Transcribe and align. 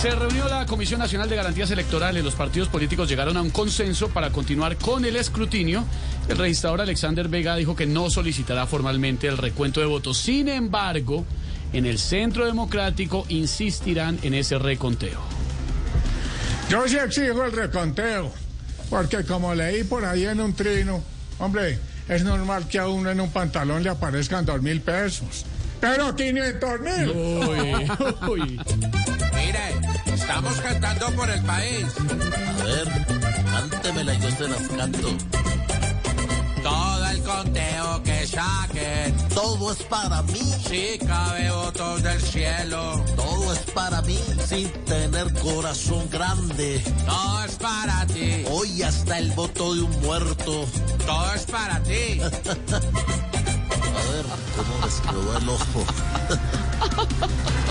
Se 0.00 0.10
reunió 0.10 0.46
la 0.46 0.66
Comisión 0.66 1.00
Nacional 1.00 1.28
de 1.28 1.36
Garantías 1.36 1.70
Electorales. 1.70 2.22
Los 2.22 2.34
partidos 2.34 2.68
políticos 2.68 3.08
llegaron 3.08 3.36
a 3.38 3.42
un 3.42 3.48
consenso 3.48 4.10
para 4.10 4.30
continuar 4.30 4.76
con 4.76 5.06
el 5.06 5.16
escrutinio. 5.16 5.84
El 6.28 6.36
registrador 6.36 6.82
Alexander 6.82 7.28
Vega 7.28 7.56
dijo 7.56 7.74
que 7.74 7.86
no 7.86 8.10
solicitará 8.10 8.66
formalmente 8.66 9.26
el 9.26 9.38
recuento 9.38 9.80
de 9.80 9.86
votos. 9.86 10.18
Sin 10.18 10.48
embargo, 10.48 11.24
en 11.72 11.86
el 11.86 11.98
Centro 11.98 12.44
Democrático 12.44 13.24
insistirán 13.30 14.18
en 14.22 14.34
ese 14.34 14.58
reconteo. 14.58 15.20
Yo 16.68 16.86
sí 16.86 16.98
exijo 16.98 17.44
el 17.44 17.52
reconteo, 17.52 18.30
porque 18.90 19.24
como 19.24 19.54
leí 19.54 19.82
por 19.84 20.04
ahí 20.04 20.26
en 20.26 20.40
un 20.40 20.52
trino, 20.52 21.02
hombre, 21.38 21.78
es 22.08 22.22
normal 22.22 22.68
que 22.68 22.78
a 22.78 22.88
uno 22.88 23.10
en 23.10 23.20
un 23.20 23.30
pantalón 23.30 23.82
le 23.82 23.88
aparezcan 23.88 24.44
dos 24.44 24.60
mil 24.60 24.82
pesos. 24.82 25.46
Pero 25.80 26.14
500 26.14 26.80
mil. 26.80 27.10
Uy, 27.10 27.90
uy. 28.28 28.60
Estamos 30.28 30.60
cantando 30.60 31.06
por 31.12 31.30
el 31.30 31.40
país. 31.44 31.86
A 32.00 32.64
ver, 32.64 33.06
cántemela 33.70 34.12
y 34.12 34.20
yo 34.20 34.30
se 34.32 34.48
las 34.48 34.68
canto. 34.76 35.08
Todo 36.64 37.06
el 37.10 37.22
conteo 37.22 38.02
que 38.02 38.26
saquen. 38.26 39.16
Todo 39.32 39.70
es 39.70 39.82
para 39.84 40.22
mí, 40.22 40.40
Si 40.68 40.98
cabe 40.98 41.48
votos 41.52 42.02
del 42.02 42.20
cielo. 42.20 43.04
todo 43.14 43.52
es 43.52 43.60
para 43.70 44.02
mí, 44.02 44.18
sin 44.44 44.68
tener 44.84 45.32
corazón 45.34 46.10
grande. 46.10 46.82
Todo 47.06 47.44
es 47.44 47.54
para 47.54 48.04
ti. 48.08 48.44
Hoy 48.50 48.82
hasta 48.82 49.18
el 49.18 49.30
voto 49.30 49.76
de 49.76 49.82
un 49.82 50.00
muerto. 50.00 50.66
Todo 51.06 51.34
es 51.34 51.44
para 51.44 51.80
ti. 51.84 52.20
A 52.20 52.28
ver, 54.10 54.26
¿cómo 54.56 54.84
les 54.84 55.00
quedó 55.02 55.38
el 55.38 55.48
ojo? 55.48 55.86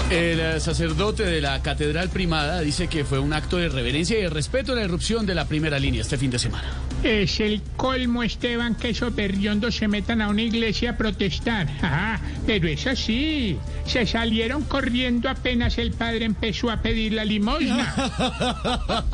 El 0.09 0.39
eh, 0.39 0.59
sacerdote 0.59 1.23
de 1.23 1.41
la 1.41 1.61
Catedral 1.63 2.09
Primada 2.09 2.61
dice 2.61 2.87
que 2.87 3.03
fue 3.03 3.17
un 3.17 3.33
acto 3.33 3.57
de 3.57 3.69
reverencia 3.69 4.19
y 4.19 4.21
de 4.21 4.29
respeto 4.29 4.73
a 4.73 4.75
la 4.75 4.83
irrupción 4.83 5.25
de 5.25 5.33
la 5.33 5.45
primera 5.45 5.79
línea 5.79 6.01
este 6.01 6.17
fin 6.17 6.29
de 6.29 6.37
semana. 6.37 6.67
Es 7.03 7.39
el 7.39 7.61
colmo, 7.75 8.21
Esteban, 8.21 8.75
que 8.75 8.89
esos 8.89 9.15
berriondos 9.15 9.75
se 9.75 9.87
metan 9.87 10.21
a 10.21 10.29
una 10.29 10.43
iglesia 10.43 10.91
a 10.91 10.97
protestar. 10.97 11.67
Ajá, 11.81 12.21
pero 12.45 12.67
es 12.67 12.85
así. 12.85 13.57
Se 13.85 14.05
salieron 14.05 14.63
corriendo 14.63 15.27
apenas 15.27 15.77
el 15.79 15.91
padre 15.91 16.25
empezó 16.25 16.69
a 16.69 16.81
pedir 16.81 17.13
la 17.13 17.25
limosna. 17.25 17.93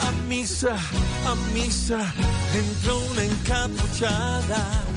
A 0.00 0.12
misa, 0.28 0.76
a 1.26 1.34
misa, 1.52 2.14
entró 2.54 2.98
una 3.10 3.24
encapuchada. 3.24 4.87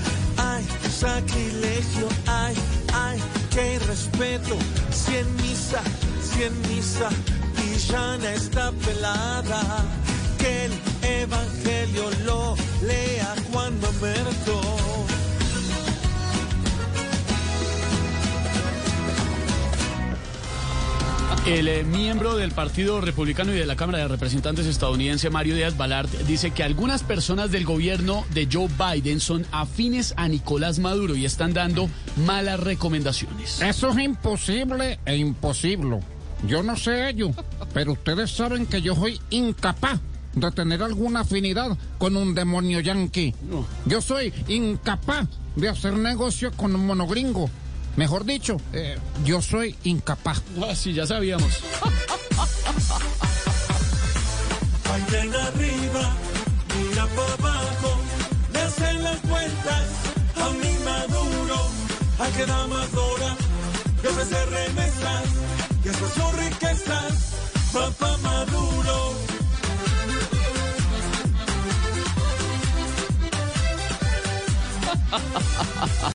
Sacrilegio, 1.02 2.08
ay, 2.28 2.54
ay, 2.94 3.20
qué 3.50 3.80
respeto. 3.88 4.56
Si 4.92 5.16
en 5.16 5.36
misa, 5.38 5.82
si 6.22 6.44
en 6.44 6.62
misa, 6.70 7.10
y 7.58 8.36
está 8.36 8.72
pelada. 8.86 9.64
Que 10.38 10.66
el 10.66 10.72
evangelio 11.02 12.04
lo 12.24 12.56
lea 12.86 13.34
Juan 13.52 13.74
Mamerto. 13.82 14.81
El 21.46 21.68
eh, 21.68 21.84
miembro 21.84 22.36
del 22.36 22.52
Partido 22.52 23.02
Republicano 23.02 23.52
y 23.52 23.58
de 23.58 23.66
la 23.66 23.76
Cámara 23.76 23.98
de 23.98 24.08
Representantes 24.08 24.68
estadounidense, 24.68 25.32
Mario 25.32 25.56
Díaz 25.56 25.76
Balart, 25.76 26.12
dice 26.28 26.52
que 26.52 26.62
algunas 26.62 27.02
personas 27.02 27.50
del 27.50 27.66
gobierno 27.66 28.24
de 28.32 28.48
Joe 28.52 28.70
Biden 28.78 29.20
son 29.20 29.44
afines 29.52 30.14
a 30.18 30.28
Nicolás 30.28 30.78
Maduro 30.78 31.16
y 31.16 31.26
están 31.26 31.54
dando 31.54 31.90
malas 32.28 32.60
recomendaciones. 32.60 33.60
Eso 33.60 33.90
es 33.90 33.98
imposible 33.98 35.00
e 35.04 35.16
imposible. 35.16 36.02
Yo 36.48 36.62
no 36.62 36.76
sé 36.78 37.10
ello, 37.10 37.32
pero 37.74 37.94
ustedes 37.94 38.30
saben 38.30 38.68
que 38.68 38.84
yo 38.84 38.96
soy 38.96 39.20
incapaz 39.32 40.00
de 40.36 40.52
tener 40.52 40.84
alguna 40.84 41.22
afinidad 41.22 41.76
con 41.98 42.18
un 42.18 42.36
demonio 42.36 42.82
yanqui. 42.82 43.34
No. 43.50 43.66
Yo 43.88 44.00
soy 44.00 44.32
incapaz 44.48 45.28
de 45.56 45.70
hacer 45.70 45.94
negocio 45.94 46.52
con 46.52 46.76
un 46.76 46.86
monogringo. 46.86 47.50
Mejor 47.96 48.26
dicho, 48.26 48.58
eh, 48.74 48.98
yo 49.26 49.42
soy 49.42 49.76
incapaz. 49.84 50.42
Ah, 50.62 50.76
sí, 50.76 50.94
ya 50.94 51.06
sabíamos. 51.06 51.62
Vayan 54.88 55.36
arriba, 55.36 56.16
mira 56.78 57.06
para 57.08 57.34
abajo, 57.34 58.02
le 58.54 58.62
hacen 58.62 59.04
las 59.04 59.18
cuentas 59.22 59.86
a 60.36 60.50
mi 60.52 60.74
Maduro, 60.86 61.70
a 62.20 62.28
que 62.38 62.46
da 62.46 62.68
más 62.68 62.94
hora, 62.94 63.36
de 64.02 64.08
ofrecer 64.10 64.50
remesas, 64.50 65.24
y 65.84 65.88
eso 65.90 66.10
son 66.16 66.38
riquezas, 66.38 67.14
papá 67.74 68.18
Maduro. 68.18 69.16